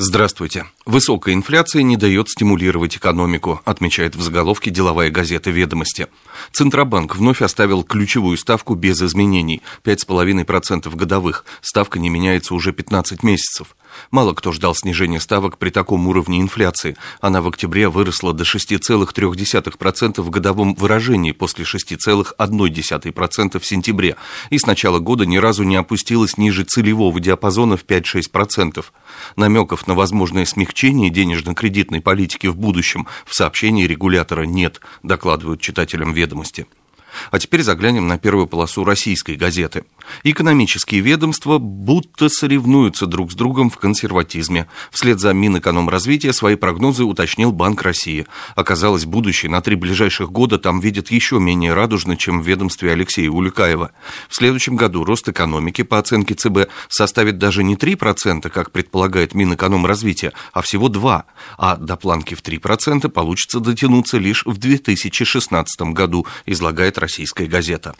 [0.00, 0.66] Здравствуйте.
[0.86, 6.06] Высокая инфляция не дает стимулировать экономику, отмечает в заголовке деловая газета «Ведомости».
[6.52, 11.44] Центробанк вновь оставил ключевую ставку без изменений– 5,5% годовых.
[11.62, 13.74] Ставка не меняется уже 15 месяцев.
[14.10, 16.96] Мало кто ждал снижения ставок при таком уровне инфляции.
[17.20, 24.16] Она в октябре выросла до 6,3% в годовом выражении после 6,1% в сентябре.
[24.50, 28.84] И с начала года ни разу не опустилась ниже целевого диапазона в 5-6%.
[29.36, 36.66] Намеков на возможное смягчение денежно-кредитной политики в будущем в сообщении регулятора нет, докладывают читателям ведомости.
[37.30, 39.84] А теперь заглянем на первую полосу российской газеты.
[40.24, 44.68] Экономические ведомства будто соревнуются друг с другом в консерватизме.
[44.90, 48.26] Вслед за Минэкономразвития свои прогнозы уточнил Банк России.
[48.56, 53.30] Оказалось, будущее на три ближайших года там видят еще менее радужно, чем в ведомстве Алексея
[53.30, 53.92] Улюкаева.
[54.28, 60.32] В следующем году рост экономики, по оценке ЦБ, составит даже не 3%, как предполагает Минэкономразвития,
[60.52, 61.24] а всего 2%.
[61.56, 67.94] А до планки в 3% получится дотянуться лишь в 2016 году, излагает российская газета.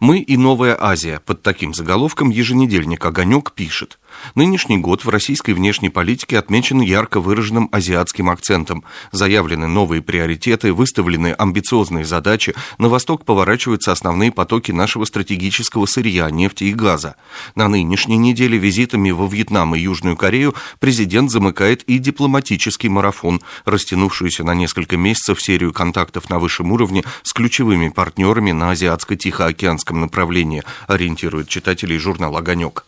[0.00, 1.20] Мы и Новая Азия.
[1.20, 3.98] Под таким заголовком еженедельник «Огонек» пишет.
[4.34, 8.84] Нынешний год в российской внешней политике отмечен ярко выраженным азиатским акцентом.
[9.12, 12.54] Заявлены новые приоритеты, выставлены амбициозные задачи.
[12.78, 17.16] На восток поворачиваются основные потоки нашего стратегического сырья, нефти и газа.
[17.54, 24.44] На нынешней неделе визитами во Вьетнам и Южную Корею президент замыкает и дипломатический марафон, растянувшуюся
[24.44, 31.48] на несколько месяцев серию контактов на высшем уровне с ключевыми партнерами на азиатско-тихоокеанском направлении, ориентирует
[31.48, 32.84] читателей журнал «Огонек».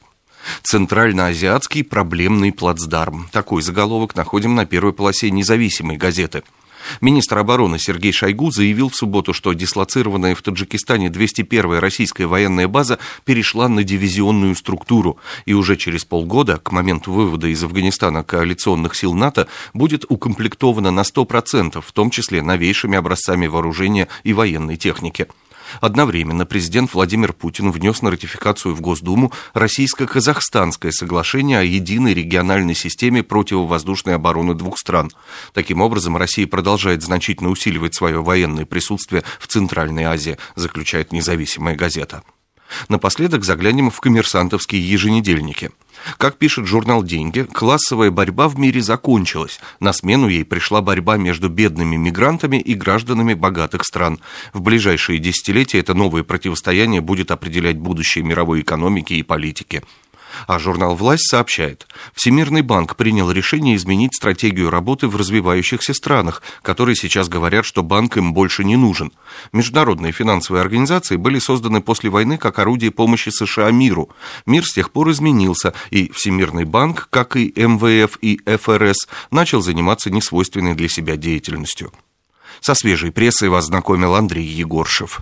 [0.62, 3.28] Центральноазиатский проблемный плацдарм.
[3.32, 6.42] Такой заголовок находим на первой полосе независимой газеты.
[7.00, 12.98] Министр обороны Сергей Шойгу заявил в субботу, что дислоцированная в Таджикистане 201-я российская военная база
[13.24, 19.14] перешла на дивизионную структуру, и уже через полгода, к моменту вывода из Афганистана коалиционных сил
[19.14, 25.26] НАТО, будет укомплектована на 100%, в том числе новейшими образцами вооружения и военной техники.
[25.80, 33.22] Одновременно президент Владимир Путин внес на ратификацию в Госдуму российско-казахстанское соглашение о единой региональной системе
[33.22, 35.10] противовоздушной обороны двух стран.
[35.52, 42.22] Таким образом, Россия продолжает значительно усиливать свое военное присутствие в Центральной Азии, заключает независимая газета.
[42.88, 45.70] Напоследок заглянем в коммерсантовские еженедельники–
[46.18, 49.60] как пишет журнал «Деньги», классовая борьба в мире закончилась.
[49.80, 54.20] На смену ей пришла борьба между бедными мигрантами и гражданами богатых стран.
[54.52, 59.82] В ближайшие десятилетия это новое противостояние будет определять будущее мировой экономики и политики.
[60.46, 66.96] А журнал «Власть» сообщает, Всемирный банк принял решение изменить стратегию работы в развивающихся странах, которые
[66.96, 69.12] сейчас говорят, что банк им больше не нужен.
[69.52, 74.10] Международные финансовые организации были созданы после войны как орудие помощи США миру.
[74.46, 80.10] Мир с тех пор изменился, и Всемирный банк, как и МВФ и ФРС, начал заниматься
[80.10, 81.92] несвойственной для себя деятельностью.
[82.60, 85.20] Со свежей прессой вас знакомил Андрей Егоршев.